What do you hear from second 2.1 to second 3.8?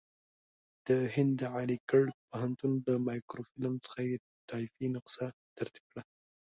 پوهنتون له مایکروفیلم